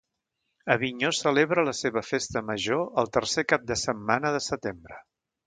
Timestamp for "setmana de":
3.83-4.43